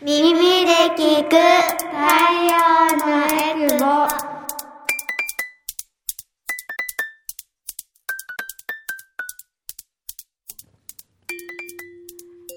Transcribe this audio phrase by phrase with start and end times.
[0.00, 0.32] 耳
[0.64, 1.90] で聞く太
[2.44, 2.54] 陽
[2.98, 3.84] のエクボ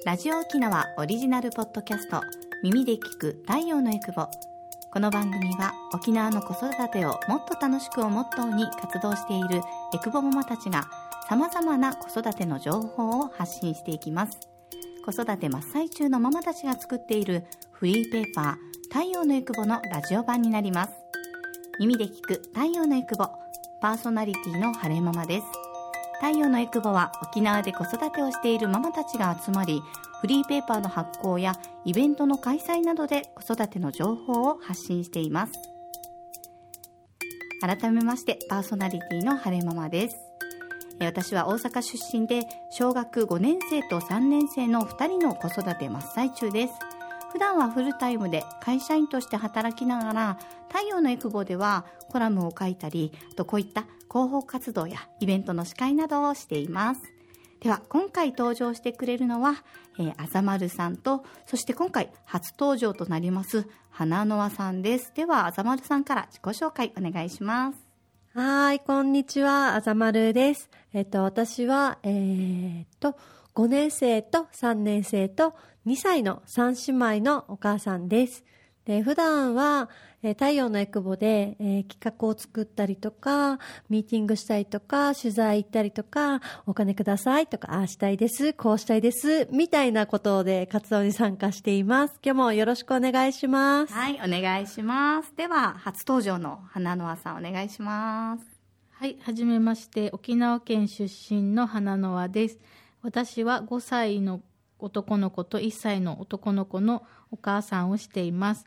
[0.06, 2.22] ラジオ沖縄オリジナルポッドキャスト
[2.62, 4.28] 耳で聞く太陽のエクボ
[4.94, 9.64] この番組は沖縄の子育てをもっと楽しくをモットーに活動している
[9.96, 10.88] エクボママたちが
[11.28, 14.51] 様々な子育ての情報を発信していきます。
[15.04, 18.56] 子育て真っ最中のママたちが作っているフリーペーパー
[18.94, 20.92] 太陽のエクボのラジオ版になります。
[21.80, 23.26] 耳で聞く太陽のエクボ
[23.82, 25.48] パーソナリティの晴れママです。
[26.22, 29.82] 太陽のエクボは沖縄で子育てをしているママたちが集まり
[30.22, 35.54] フリーペーパーの発行やイベントの開催などで子育ての情報を発信しています。
[37.62, 40.31] 改めましてパーソナリティの晴れママです。
[41.06, 46.74] 私は大阪出身で小学5年生と3年生の2人の子育て真っ最中です。
[47.32, 50.38] 普段はフルタイムで会社員として働きながら
[50.68, 57.02] 太陽のエクボではコラムを書いたりあとこういった広報活動やイベントの司会などをしています。
[57.62, 59.64] では今回登場してくれるのは、
[59.98, 65.14] えー、あざまるさんとそして今回初登場となります花の輪さんです。
[65.16, 67.91] ではあざまるさんから自己紹介お願いします。
[68.34, 73.18] はいこんにちはあざまるですえっと私はえー、っと
[73.56, 75.54] 5年生と3年生と
[75.86, 78.46] 2歳の3姉妹のお母さんです。
[78.92, 79.90] で普段は、
[80.22, 83.58] えー、太陽のエクボで、えー、企画を作ったりとか、
[83.90, 92.20] ミーティングしたりとか、取材行ったりとか、お金くださいとか、ああしたいです、こうしたいです、みたいなことで活動に参加しています。
[92.22, 93.94] 今日もよろしくお願いします。
[93.94, 95.34] はい、お願いします。
[95.38, 98.44] では、初登場の花の輪さんお願いします。
[98.92, 102.60] はい、はじめまして、沖縄県出身の花の輪です。
[103.04, 104.42] 私は5歳の
[104.82, 108.66] 男の子と1歳の男の子のお母さんをしています。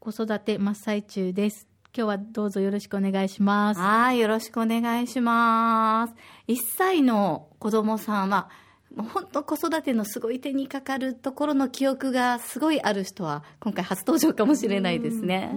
[0.00, 1.68] 子育て真っ最中です。
[1.96, 3.80] 今日はどうぞよろしくお願いします。
[3.80, 6.14] はい、よろしくお願いします。
[6.48, 8.50] 1歳の子供さんは、
[8.94, 15.52] もう本当子育てのすごい手にかかるところの記憶がすごいある人は今回初登場かもしれないですね。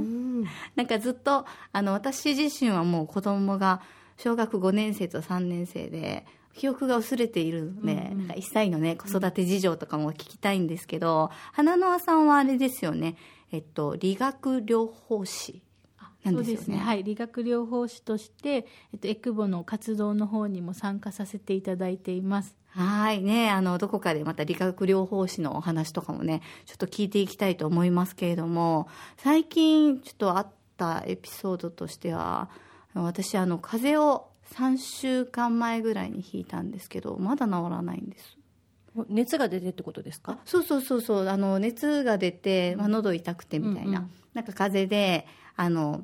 [0.75, 3.81] なんかずっとあの私自身はもう子供が
[4.17, 6.25] 小学5年生と3年生で
[6.57, 13.15] 記憶が薄れているので、うん、なんか1歳のね、子育て事情とかも聞きたいんですけど、花輪さんはあれですよね、
[13.51, 15.61] えっと、理学療法士。
[16.25, 16.77] そうですね。
[16.77, 17.03] はい。
[17.03, 22.55] 理学療法士として、えっと、エクボの活動の方にも参加させていただいています。
[22.69, 23.49] はいね。
[23.49, 32.49] あの、どこかでまた理学療法士のお話とかもね、ちょっと聞いていきたいと思いますけれども、最近ちょっとあったエピソードとしては、
[32.93, 38.37] 私、あの、風邪を3週間前ぐらいに引いたんですけどまだ治らないんです。
[39.09, 40.39] 熱が出てってことですか？
[40.45, 41.27] そうそうそうそう。
[41.27, 46.03] あの熱が出て、まあ、喉痛くてみたいな、うんうん、なんか風邪であの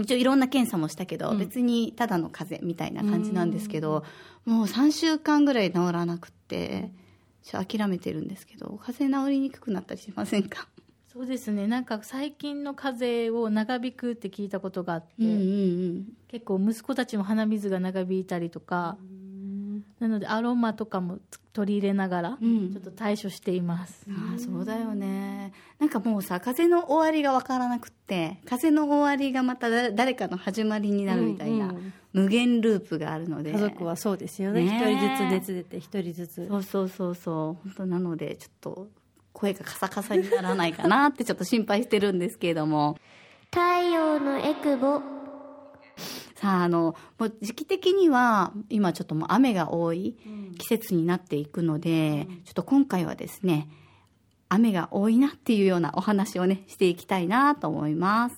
[0.00, 4.04] 一応いろんな検査もしたけど、うん、別にただの風邪みたいな感じなんですけど、
[4.44, 6.90] もう3週間ぐらい治らなくって
[7.44, 10.66] ちょ諦めてるんですけど風邪治りにくくなったりしませんか？
[11.14, 11.68] そうですね。
[11.68, 15.36] なんか最近の風邪を長引くって聞いたことがあって、うんうんう
[16.00, 18.98] ん、結構息子たちも鼻水が長引いたりとか、
[20.00, 21.20] なのでアロマとかも
[21.52, 25.52] 取り入れながら、ちょっと対処しています、うん、ああそうだよね。
[25.78, 33.52] なんかもうさ風の終わりが分からなくって風の終わりがまた誰かの始まりになるみたいな、うんうん、無限ループがあるので。
[33.52, 34.64] 家族はそうですよね。
[34.64, 36.48] 一人ずつ熱出て一人ずつ。
[36.48, 37.68] そうそうそうそう。
[37.68, 38.88] 本当なのでちょっと
[39.34, 42.96] 声がカサカサにならないかなってちょっと心配してるんですけれども。
[43.50, 43.60] 太
[43.92, 45.02] 陽のエクボ。
[46.36, 50.16] さあ、あの、もう時期的には、今ちょっともう雨が多い
[50.58, 53.68] 季節になっていくので、うん、ちょっと今回はですね、
[54.48, 58.36] 雨が多いなっていうようなお話をね、していきたいなと思います。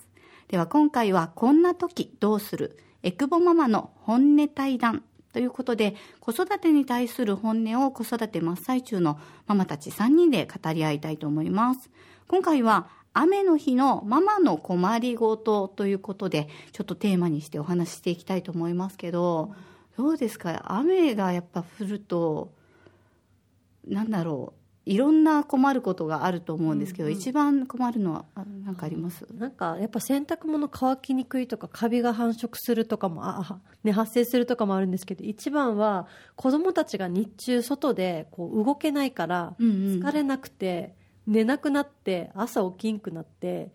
[0.48, 5.04] では今回は、こんな時どうするエクボママの本音対談
[5.36, 11.90] ということで、子育てに対する本音を子育て真っ最中のママたち3人で語り合いたいと思います。
[12.26, 19.54] 今回は雨の日のママの困りごとということで、ちょっとテーマにしてお話ししていきたいと思いますけど、
[19.98, 20.64] どうですか？
[20.72, 22.50] 雨がやっぱ降ると、
[23.86, 24.65] なんだろう。
[24.86, 28.24] いろんな困ることがあると思うんですけど、うんうん、一番困るのは
[28.64, 29.26] 何かあります？
[29.36, 36.06] なんかやっぱ洗濯物乾きにくいとかカビが繁殖するとかもあ、ね、 発生するとかもあるんですけど一番は
[36.36, 40.94] 子供たちが日中外でこう動けないから疲れなくて、
[41.26, 43.72] 寝なくなって朝起きんくなって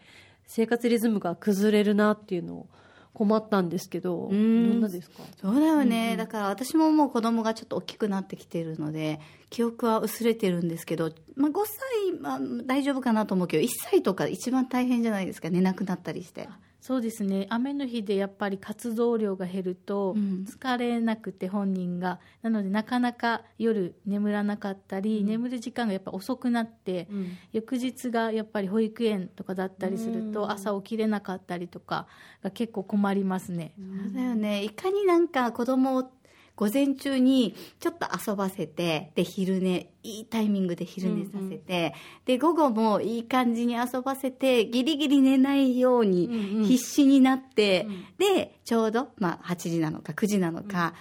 [0.47, 2.67] 生活リズムが崩れるなっていうのを
[3.13, 4.77] 困ったんですけど、どん。
[4.77, 5.23] んなですか？
[5.41, 9.19] そうだよね、だから私ももう子供がちょっと大きくなってきてるので
[9.49, 15.49] 記憶は薄れてるんですけど、まあ、5歳、まあ、大丈夫かなと思うけど1歳とか一番大変じゃないですか。
[15.49, 16.47] 寝なくなったりして
[16.81, 17.45] そうですね。
[17.49, 20.45] 雨の日でやっぱり活動量が減るとうん。
[20.49, 27.37] 疲れなくて本人が、なのでなかなか夜眠らなかったり、眠る時間がやっぱ遅くなって、うん。
[27.53, 30.31] 翌日がやっぱり保育園とかだったりするうん。
[30.31, 32.07] と朝起きれなかったりとか
[32.43, 34.63] が結構困りますね、そうだよね。
[34.63, 36.11] いかになんか子供を
[36.55, 41.93] 午前中にちょっと遊ばせてで昼寝いいタイミングで昼寝させて、
[42.25, 46.65] で午後もいい感じに遊ばせてギリギリ寝ないようにうんうん。
[46.65, 47.87] 必死になって、
[48.17, 50.93] でちょうど、まあ、8時なのか9時なのか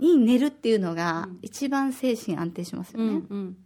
[0.00, 3.56] に寝るっていうのが一番精神安定しますよね、うんうん。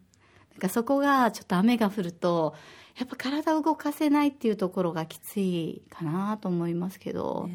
[0.52, 2.54] なんかそこがちょっと雨が降ると
[2.96, 7.54] やっぱ体を動かせないっていうところがきついかなと思いますけど、ね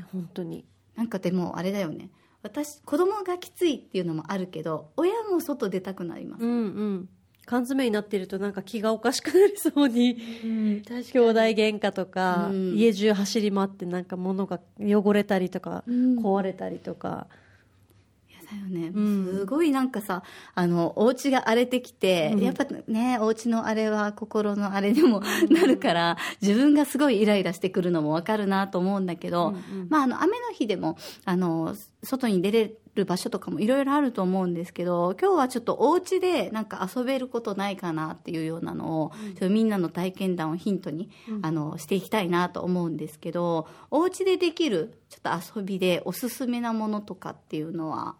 [0.00, 0.64] え本当に。
[0.96, 2.10] なんかでもあれだよね
[2.42, 7.08] 私子供がきついっていうのもあるけど親も外出たくなります、うんうん。
[7.46, 12.74] 缶詰になってるとなんか気がおかしくなりそうにうん、確 兄弟喧嘩とか、うん。
[12.74, 16.18] 家中走り回ってなんか物が汚れたりとか、うん。
[16.18, 17.47] 壊れたりとか、いやだ
[18.56, 19.26] よね、うん。
[19.40, 20.22] すごいなんかさ
[20.54, 22.40] あのお家が荒れてきて、うん。
[22.40, 29.86] やっぱねお家のあれは心のあれにも なるから、自分がすごいイライラしてくるのもわかるなと思うんだけど、うんうん。
[29.88, 41.10] まあ、あの雨の日でもあの外に出れる場所とかもいろいろあると思うんですけど今日はちょっとお家でなんか遊べることないかなっていうようなのを、ちょっとみんなの体験談をヒントに、
[41.42, 48.16] あのしていきたいなと思うんですけどお家でできるちょっと遊びでおすすめなものとかっていうのは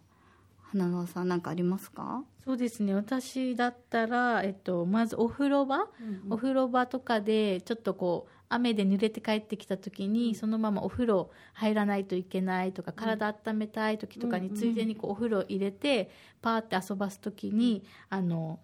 [0.73, 2.23] 花輪さんなんかありますか？
[2.45, 2.95] そうですね。
[2.95, 5.87] 私だったら、えっと、まずお風呂場、
[6.31, 16.11] お風呂場とかでちょっとこう雨で濡れて帰ってきた時に、そのままお風呂入らないといけないとか、体温めたい時とかについでにこうお風呂入れて
[16.41, 18.59] パーって遊ばす時に、あの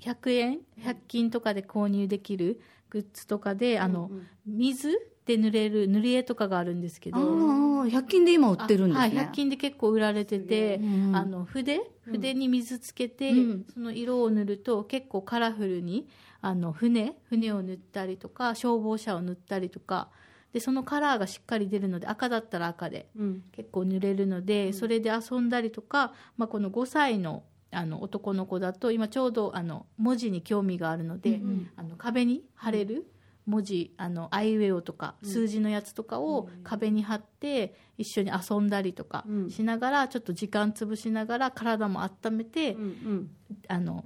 [0.00, 2.60] 100円？100均とかで購入できる
[2.90, 4.10] グッズとかであの、
[4.46, 4.90] 水
[5.24, 7.18] で濡れる塗り絵とかがあるんですけど。
[7.18, 11.80] ああ100均で今売ってるんですね、はい、100均で結構売られてて、うんあの筆？
[12.04, 13.66] 筆に水つけて、うん。
[13.72, 16.08] その色を塗ると結構カラフルに
[16.40, 17.14] あの船？
[17.28, 20.08] 船を塗ったりとか消防車を塗ったりとか
[20.52, 23.42] でそのカラーがしっかり出るので赤だったら赤でうん。
[23.52, 27.42] 結構塗れるので、それで遊んだりとか、まあ、この5歳の
[27.72, 31.40] あの男の子だと今ちょうどあの文字に興味があるので、
[31.76, 33.06] あの壁に貼れる
[33.46, 39.50] 文字あのアイウェオとか数字のやつとかを壁に貼って一緒に遊んだりとかうん。
[39.50, 43.30] しながらちょっと時間潰しながら体も温めて、うんうん。
[43.68, 44.04] あの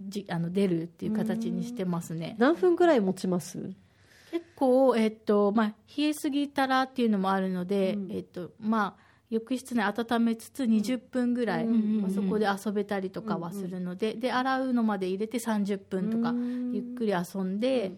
[0.00, 2.36] じあの出るっていう形にしてますね。
[2.38, 3.74] 何分ぐらい持ちます？
[4.30, 8.12] 結構、えっとまあ、冷えすぎたらっていうのもあるので、うん。
[8.12, 16.72] えっとまあ、浴室内温めつつ20分ぐらい、うんうんうんまあ、そこで遊べたりとかはするので,、で洗うのまで入れて30分とかうん。
[16.72, 17.92] ゆっくり遊んで,、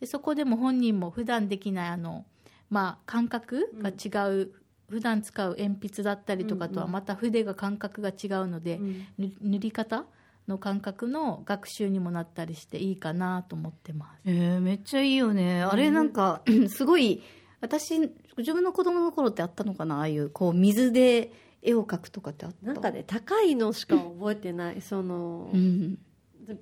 [0.00, 2.24] でそこでも本人も普段できないあの、
[2.70, 4.52] まあ、感覚が違う、
[4.88, 8.80] 普段使う鉛筆だったりとかとはまた筆が感覚が違うので、
[9.18, 10.06] 塗り方
[10.46, 14.20] の感覚の学習にもなったりしていいかなと思ってます。
[14.24, 15.62] えー、めっちゃいいよね。
[15.62, 17.22] あれなんかすごい
[17.60, 19.98] 私自分の子供の頃ってあったのかな？
[19.98, 21.32] ああいうこう水で
[21.62, 22.66] 絵を描くとかってあった？
[22.66, 25.98] なんかね高いのしか覚えてないその、うん。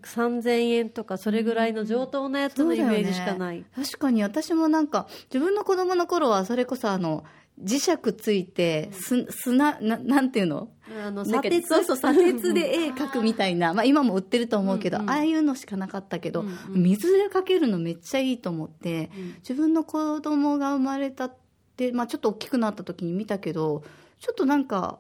[0.03, 7.23] 3000円とかそれぐらいの上等なやつのイメージしかない、確かに私もなんか自分の子供の頃はそれこそあの
[7.63, 10.71] 磁石ついてす砂ななんていうの？
[11.05, 11.69] あの砂鉄？
[11.69, 13.75] そうそう砂鉄で絵描くみたいな。
[13.75, 19.35] まあ、今も売ってると思うけど、うんうんああいうのしかなかったけど、うんうん水で描けるのめっちゃいいと思って、うん。
[19.37, 21.31] 自分の子供が生まれた
[21.77, 23.83] で、まあ、ちょっと大きくなった時に見たけど
[24.21, 24.99] ちょっとなんか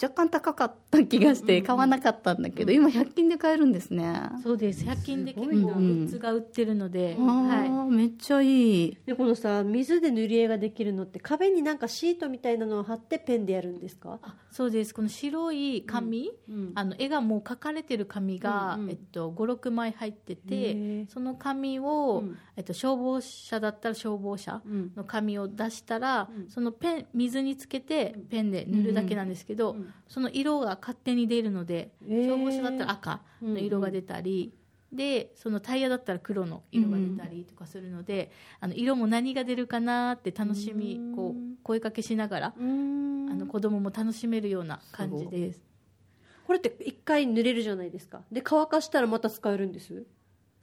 [0.00, 4.12] 若干高かった気がして買わなかったんだけど、今100均で買えるんですね。
[4.42, 4.84] そうです。
[4.84, 8.98] 100均で結構グッズが売ってるので、あはい、ーめっちゃいい。
[9.06, 14.18] でこのさ水で塗り絵ができるのって壁になんかシートみたいなのを貼ってペンでやるんですか？
[14.22, 14.94] あそうです。
[14.94, 16.72] この白い紙、うん。
[16.74, 18.90] あの絵がもう描かれてる紙が、うんうん。
[18.90, 21.10] えっと、56枚入ってへてー。
[21.10, 22.38] その紙を、うん。
[22.56, 24.92] えっと、消防車だったら消防車うん。
[24.96, 26.48] の紙を出したら、うん。
[26.48, 34.52] そのペン水につけてペンで塗るだけなんですけど、うんその色が勝手に出るので、消防車だったら赤の色が出たり、
[34.92, 41.16] でそのタイヤだったら黒の色が出たりとかするので、あの色も何が出るかなって楽しみうん。
[41.16, 45.60] こう声かけしながら、あの子供も楽しめるような感じです。
[46.46, 48.20] これって一回塗れるじゃないですか。
[48.30, 50.04] で乾かしたらまた使えるんです？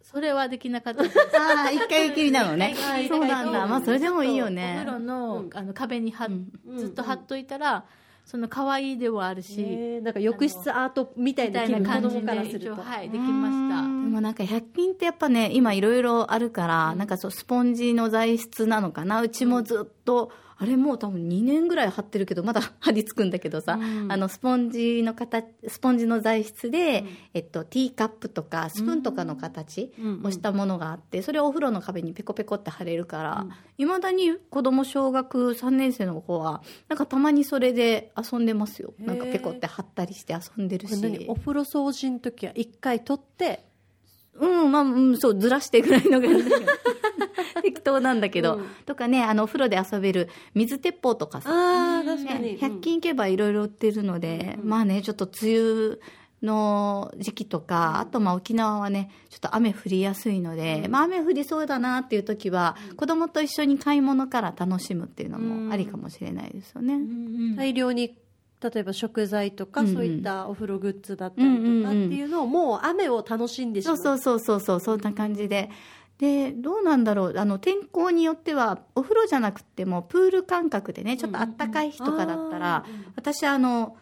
[0.04, 1.18] それはできなかったです。
[1.38, 2.76] ああ、一回きりなのね。
[3.08, 3.68] そうなんだ。
[3.68, 4.98] まあ、それでもいいよおね風。
[4.98, 6.78] 呂の,、あの壁に貼っうん。
[6.78, 7.86] ずっと貼っといたら、
[8.32, 12.82] その可愛いではあるし、えーなんか浴室アートみたいみな気分たいな感じ子供からです一応ると。
[12.82, 19.22] はいできましたでもなんか100均ってやっぱね、今いろいろあるから、なんかそう、スポンジの材質なのかな。
[19.22, 20.32] うちもずっと、
[20.62, 27.04] あれもう多分2年ぐらい貼ってるけど、まだ貼り付くんだけどさ、あの、スポンジの形、スポンジの材質で、
[27.34, 29.92] えっと、ティーカップとか、スプーンとかの形
[30.24, 33.48] をしたものがあって、それをお風呂の壁にペコペコって貼れるから、
[33.80, 38.94] いまだに子供小学3年生の子は、なんかたまにそれで遊んでますよ。
[39.00, 41.26] なんかペコって貼ったりして遊んでるし。
[41.28, 43.66] お風呂掃除の時は一回取って、
[44.36, 46.28] うん、まあ、うん、そう、ずらしてぐらいのが
[47.62, 52.60] 適当なんだけど、とかね、あの、お風呂で遊べる水鉄砲とかさ、ああ、確かねに。
[52.60, 56.00] 100均行けばいろいろ売ってるので、まあね、ちょっと梅雨
[56.42, 67.00] の時期とか、あとまあ沖縄はね、ちょっと雨降りやすいので、まあ雨降りそうだなっていう時は、子供と一緒に買い物から楽しむっていうのもありかもしれないですよね。
[67.56, 68.18] 大量に
[68.62, 69.94] 例えば食材とか、うんうん。
[69.96, 75.70] そういったお風呂グッズだったりとかっていうのを、もう雨を楽しんでしまそううそうそうそうそうそんな感じで。
[76.18, 77.34] でどうなんだろう。
[77.36, 83.98] あの天候によってはお風呂じゃなくてもプール感覚でねちょっとあったかい日とかだったら、私あの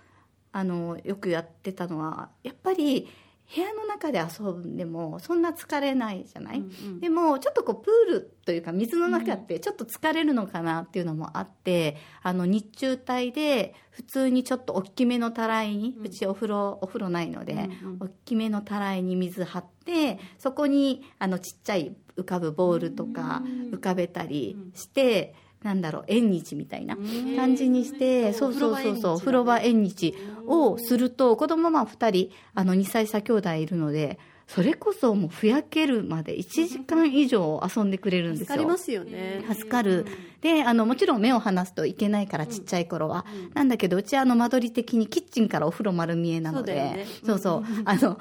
[0.51, 3.08] あのよくやってたのはやっぱり
[3.53, 6.63] 部屋の中で遊んでもそんな疲れないじゃない、
[7.00, 23.41] でもちょっとこうプールというか水の中ってちょっと疲れるのかなっていうのもあって、あの日中帯で普通にちょっと大きめのたらいに、うちお風呂お風呂ないので、大きめのたらいに水張ってそこにあのちっちゃい浮かぶボールとか
[23.72, 26.96] 浮かべたりして、なんだろう縁日みたいな
[27.36, 30.16] 感じにして、そうそうそうそうお風呂場縁日
[30.48, 38.46] をすると子供まあ2人あの2歳差兄弟いるのでそれこそもうふやけるまで1時間以上遊んでくれるんですよ。
[38.48, 39.46] 助かりますよね。
[39.48, 40.08] 助かる。
[40.41, 43.27] で、あの、もちろん目を離すといけないから、ちっちゃい頃は。
[43.53, 48.18] なんだけど、うちはあの、間取り的にキッチンからお風呂丸見えなので、そうねそうそうあの、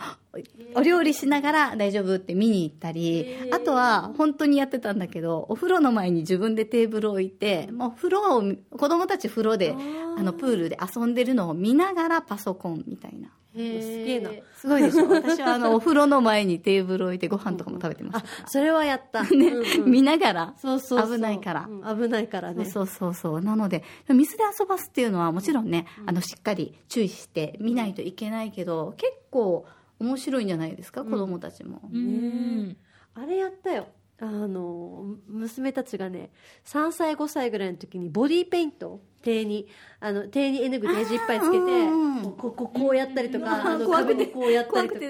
[0.74, 8.42] お料理しながら大丈夫って見に行ったり、あとは本当にやってたんだけど、お風呂の前に自分でテーブルを置いて、もう風呂を、
[8.76, 9.74] 子供たち風呂で、
[10.18, 13.30] あの、プールで遊んでるのを見ながらパソコンみたいな。
[13.58, 14.30] すげえな。
[14.54, 18.48] すごいでしょ私はあの、お風呂の前にテーブルを置いてご飯とかも食べてました。
[18.48, 19.22] それはやった。
[19.30, 20.54] ね、うんうん見ながら。
[20.56, 21.68] そうそうそう危ないから。
[21.68, 22.64] うん危ないからね。
[22.64, 23.40] そうそうそう。
[23.40, 29.66] なので、水で遊ばすっていうのはもちろんね、あの、しっかり注意して見ないといけないけど、結構
[29.98, 31.80] 面白いんじゃないですか、子供たちも。
[31.92, 32.76] うん
[33.14, 33.88] あれやったよ。
[34.20, 36.30] あの、娘たちがね、
[36.64, 39.66] 3歳、5歳ぐらいの時にボディーペイント、手に、
[40.00, 45.00] あの、手に絵の具デージいっぱいつけて、うんうんこうこうこうやったりとか、あの壁にこうやった怖りとか。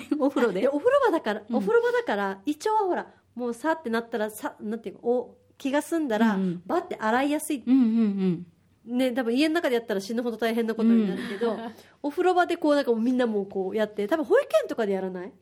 [0.18, 0.66] お風呂で。
[0.68, 7.62] お風呂場だから、お風呂場だから、一応はほら、もうさってなったら、さ、なんていうか、お、気が済んだら、うんうんバって洗いやすい。
[7.66, 8.46] うんうん
[8.86, 8.98] うん。
[8.98, 11.56] ね、多分家の中でやったら死ぬほど大変なことになるけど、
[12.02, 15.32] お風呂場でこう、なんかみんなもうこうやって、多分保育園とかでやらない？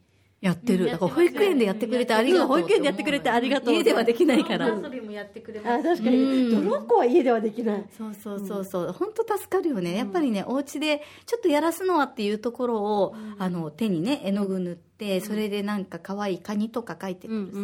[0.42, 0.86] やってる。
[0.86, 2.48] だから保育園でやってくれてありがとう。
[2.48, 3.74] 保育園でやってくれてありがとう。
[3.74, 4.66] 家ではできないから。
[4.66, 6.50] 遊びもやってくれまあ、す確かに。
[6.50, 7.84] どの子は家ではできない。
[7.96, 9.96] そうそうそうそう、本当助かるよね。
[9.96, 17.58] やっぱりね、お家でちょっとやらすのはっていうところを、あの手にね絵の具塗って、それでなんか可愛いカニとか描いてくるさ、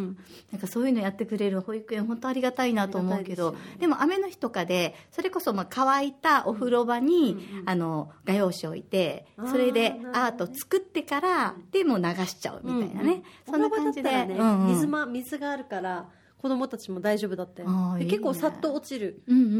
[0.53, 14.67] なんかそういうのやってくれる保育園本当ありがたいなと思うけど、でも雨の日とかでそれこそまあ乾いたお風呂場に、あの画用紙置いて、それでアート作ってからでもう流しちゃうみたいなね、そんな感じで、ねうんうん。
[14.69, 16.07] 水ま、水があるから、
[16.41, 17.65] 子供たちも大丈夫だった
[17.99, 19.23] 結構さっと落ちる。
[19.27, 19.53] うんうん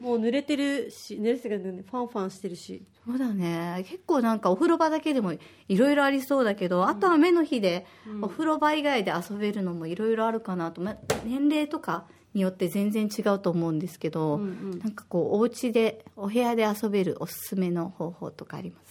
[0.00, 0.04] ん。
[0.04, 2.82] もう濡れてるし、濡れてるけどね、ファンファンしてるし。
[3.06, 3.84] そうだね。
[3.88, 7.86] 結構なんかお風呂場だけでもいろいろありそうだけど、あとは雨の日で
[8.20, 18.85] お風呂場以外で遊べるのもいろいろあるかなと、ま、年齢とかによって全然違うと思うんですけど、なんかこうお家でお部屋で遊べるおすすめの方法とかあります？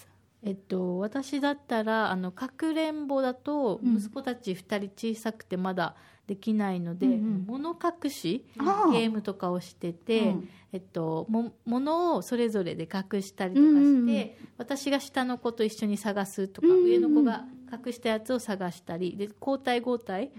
[0.45, 5.95] えっと、私だったらあのかくれんぼだと息子たち2人小さくてまだ
[6.27, 10.49] できないので、物隠しゲームとかをしてて、うん。
[10.71, 14.31] えっと、も物をそれぞれで隠したりとかして、うんうんうん。
[14.57, 20.31] 私が下の子と一緒に探すとか、上の子が隠したやつを探したりで交代交代、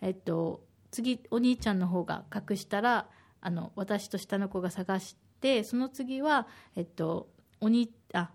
[0.00, 3.06] えっと、次お兄ちゃんの方が隠したら
[3.40, 6.46] あの私と下の子が探してその次は、
[6.76, 7.28] えっと、
[7.60, 8.30] おにあ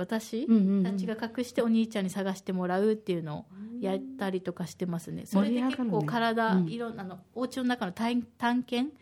[0.00, 0.46] 私
[0.82, 3.44] たちが隠してお兄ちゃんに探してもらうっていうのを
[3.80, 5.26] やったりとかしてますね。
[5.26, 6.68] それで結構体、うん。
[6.68, 8.96] いろんなあのお家の中の探探検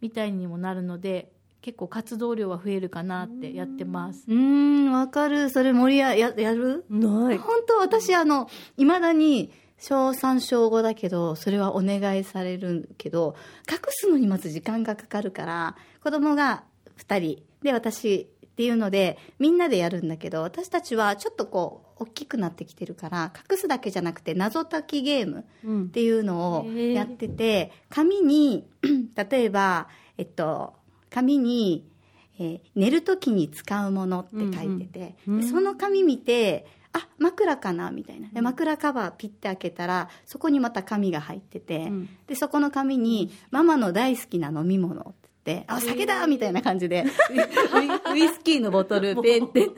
[0.00, 4.24] みたいにもなるので結構活動量は増えるかなってやってます。
[4.28, 4.92] うーん。
[4.92, 5.50] わかる。
[5.50, 6.84] それ盛りやややる？
[6.88, 7.38] ない。
[7.38, 13.34] 本当私あのいまだに小3小5だけどそれはお願いされるけど
[13.70, 16.64] 隠すのにまず時間がかかるから子供が
[16.98, 25.82] 2人で私っていうのでみんなでやるんだけど私たちはちょっとこう大きくなってきてるから隠すだけじゃなくて謎解きゲームうん。
[25.84, 28.64] っていうのをやってて紙に
[29.28, 30.74] 例えば、えっと、
[31.10, 31.84] 紙に、
[32.38, 38.28] えー寝る時に使うものって書いてて、うんうんでその紙見てあ枕かなみたいな。
[38.28, 42.08] で枕カバーピッて開けたらそこにまた紙が入ってて、うん。
[42.28, 45.12] でそこの紙に「ママの大好きな飲み物」
[45.44, 47.04] って言って「あ酒だ!」みたいな感じで。
[48.12, 49.70] ウイスキーのボトルペンって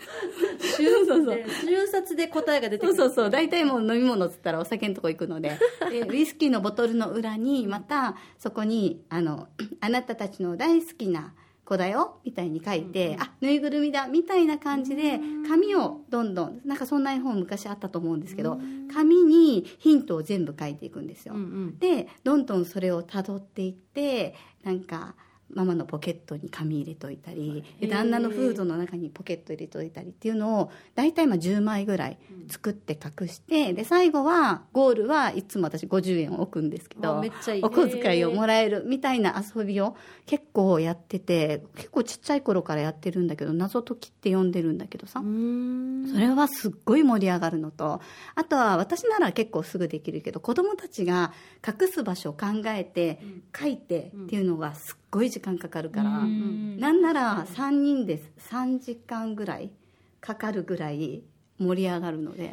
[0.60, 2.96] 瞬殺で瞬殺で答えが出てくる。
[2.96, 3.30] そうそうそう。
[3.30, 5.58] 大体もう飲み物っつったらお酒のとこ行くので。
[5.90, 9.48] でウイスキーのボトルの裏にまたそこにあの
[9.80, 15.18] 「あなたたちの大好きな子だよ」みたいに書いて「あぬいぐるみだ」みたいな感じで
[15.48, 18.60] 紙をどんどんなんかそんな絵本昔あったと思うんですけど
[18.92, 21.34] 紙にヒントを全部書いていくんですよ。
[21.34, 21.78] うんうん。
[21.78, 25.14] でどんどんそれをたどっていってなんか
[25.54, 48.00] ママのポケットに紙入れといたりで旦那のフードの中にポケット入れといたりっていうのを大体まあ10枚ぐらい作って隠してで最後はゴールはいつも私50円を置くんですけどあめっちゃいいお小遣いをもらえるみたいな遊びを結構やってて結構ちっちゃい頃からやってるんだけど謎解きって呼んでるんだけどさ、それはすっごい盛り上がるのと
[48.34, 51.32] あとは私なら結構すぐできるけど子供たちが
[51.66, 53.20] 隠す場所を考えて
[53.58, 56.78] 書いてっていうのがすっごい時間かかるから、うん。
[56.78, 59.70] なんなら3人で3時間ぐらい
[60.20, 61.22] かかるぐらい
[61.58, 62.52] 盛り上がるので。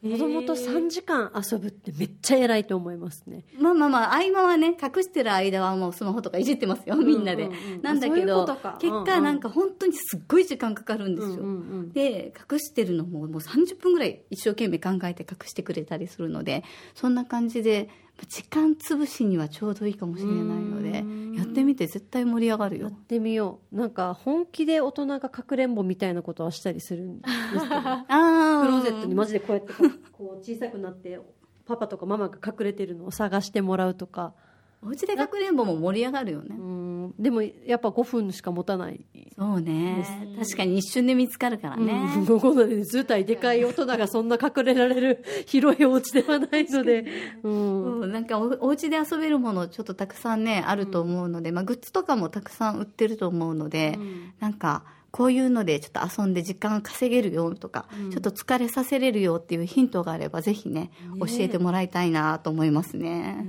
[0.00, 3.42] 子供と3時間遊ぶってめっちゃ偉いと思いますね。
[3.58, 11.44] まあまあまあ合間はね隠してる間はもうスマホとかいじってますよみんなで、うんうんうんなんだけどうんうん果なんか本当にすっごい時間かかるんですよ、うんうん。
[11.44, 16.62] うんで隠してるのももう30分ぐらい一生懸命考えて隠してくれたりするので
[16.94, 17.88] そんな感じで
[18.26, 21.04] 時間潰しにはちょうどいいかもしれないので
[21.38, 22.84] やってみて絶対盛り上がるよ。
[22.84, 23.76] やってみよう。
[23.76, 27.74] なんか本気で大人がかくれんぼみたいなことはしたりするんですけど。
[27.78, 29.72] ああクローゼットにマジでこうやって
[30.12, 31.20] こう小さくなって
[31.64, 34.34] パパとかママが隠れてるのを探してもらうとか
[34.80, 36.56] お家でかくれんぼも盛り上がるよね。
[36.56, 37.14] うん。
[37.18, 39.00] でもやっぱ5分しか持たない。
[39.36, 40.04] そうね。
[40.38, 47.04] 確かに一瞬で見つかるからね、うん、ここまで図体でかい大人がそんな隠れられる 広いお家ではないので、
[47.42, 48.12] うん、うん。
[48.12, 54.32] なんかおお家で遊べるものちょっとたくさんねあると思うので、まあ、グッズとかもたくさん売ってると思うので、うん。
[54.38, 63.44] なんかこういうのでちょっと遊んで時間稼げるよとか、ちょっと疲れさせれるよっていうヒントがあればぜひね教えてもらいたいなと思いますね。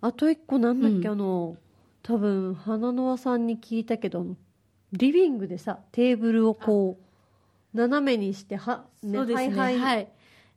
[0.00, 1.12] あと一個なんだっけ、うん。
[1.12, 1.56] あの
[2.02, 4.26] 多分花の輪さんに聞いたけど
[4.92, 6.98] リビングでさテーブルをこ
[7.74, 9.56] う斜めにしては、ね、そうですね。
[9.56, 9.78] はいはい。
[9.78, 10.08] はい。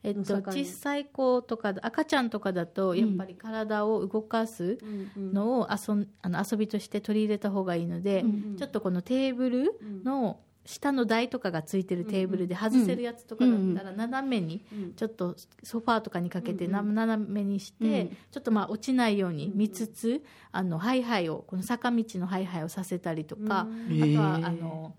[0.03, 2.31] えっと、小さい子とか赤ちゃん。
[2.31, 4.79] とかだとやっぱり体を動かす
[5.15, 8.55] のを遊んあの遊びとして取り入れた方がいいので、うん。
[8.57, 14.93] ちょっとこのテーブルの下の台とかがついてるテーブルで外せるやつとかだったら斜めにうん。
[14.93, 18.17] ちょっとソファーとかにかけて斜めにして、うん。
[18.31, 24.03] ちょっとまあ落ちないように見つつ、あのハイハイをこの坂道のハイハイをさせたりとか、うん。
[24.03, 24.95] あとはあの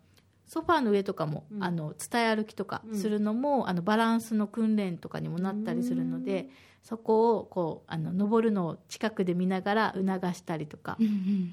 [0.46, 1.64] ソファーの上とかも、うん。
[1.64, 6.48] あの伝え歩きとかするのも、あのバランスの訓練とかにもなったりするので、
[6.82, 10.98] そこをこうあの登るのを近くで見ながら促したりとか、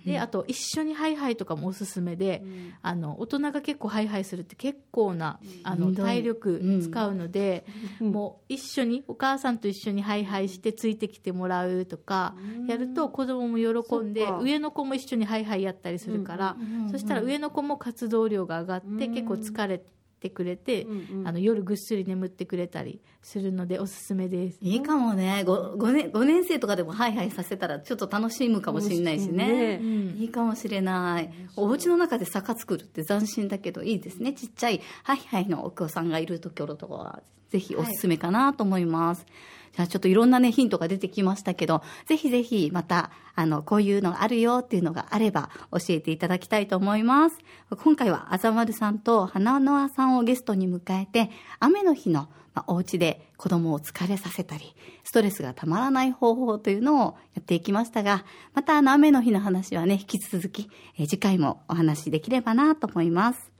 [0.05, 2.43] であと一緒にハイハイとかもおすすめで、
[2.81, 7.65] あの大人が結構ハイハイするって結構なあの体力使うので、
[8.01, 8.11] うん。
[8.11, 12.35] もう一緒にお母さんと一緒にハイハイしてついてきてもらうとか
[12.67, 16.57] やると子供も喜んで上の子も一緒にハイハイやったりするから、
[16.91, 21.27] そしたら上の子も活動量が上がって結構疲れてくれて、うんうん。
[21.27, 24.57] あの夜ぐっすり眠ってくれたりするのでおすすめです。
[24.59, 25.43] いいかもね。
[25.45, 29.77] 5, 5, 年5年生とかでもハイハイさせたらちょっと楽しむかもしれないしね。
[29.77, 29.79] ね。
[29.81, 30.17] うん。
[30.17, 31.31] いいかもしれない。
[31.55, 34.33] お家の中で坂作るって斬新だけどいいですね。
[34.33, 39.25] ちっちゃいハイハイのお子さんがいるところとかはぜひおすすめかなと思います、
[39.73, 47.37] じゃあちょっといろんなねヒントが出てきましたけどぜひぜひまたあのこういうのがあるよっていうのがあれば教えていただきたいと思います
[47.83, 63.51] 今回はあざまるさんと花のあさんをゲストに迎えて雨の日のまあお家で子供を疲れさせたり、ストレスがたまらない方法というのをやっていきましたが、またあの雨の日の話はね、引き続き、え次回もお話しできればなと思います。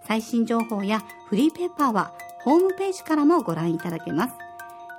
[0.07, 4.35] 最新情報やフリーペーパーはホームページからもご覧いただけます。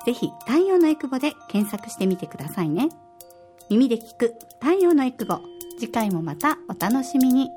[0.05, 2.89] ぜひ太陽のエクボで検索してみてくださいね。
[3.69, 5.39] 耳で聞く太陽のエクボ。
[5.79, 7.49] 次回もまたお楽しみに。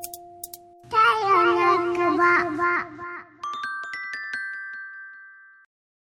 [0.88, 0.96] 太
[1.28, 2.89] 陽のエクボ。